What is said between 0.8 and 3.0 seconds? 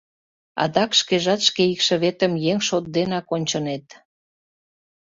шкежат шке икшыветым еҥ шот